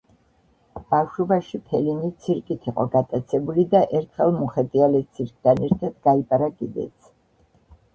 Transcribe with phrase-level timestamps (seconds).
[0.93, 7.11] ბავშვობაში ფელინი ცირკით იყო გატაცებული და ერთხელ მოხეტიალე ცირკთან ერთად გაიპარა კიდეც.